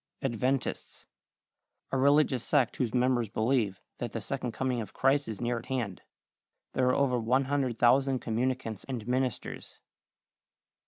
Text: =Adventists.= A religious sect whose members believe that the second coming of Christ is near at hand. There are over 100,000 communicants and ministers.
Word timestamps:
=Adventists.= 0.23 1.05
A 1.91 1.97
religious 1.99 2.43
sect 2.43 2.77
whose 2.77 2.91
members 2.91 3.29
believe 3.29 3.79
that 3.99 4.13
the 4.13 4.19
second 4.19 4.51
coming 4.51 4.81
of 4.81 4.93
Christ 4.93 5.27
is 5.27 5.39
near 5.39 5.59
at 5.59 5.67
hand. 5.67 6.01
There 6.73 6.87
are 6.89 6.95
over 6.95 7.19
100,000 7.19 8.17
communicants 8.17 8.83
and 8.85 9.07
ministers. 9.07 9.77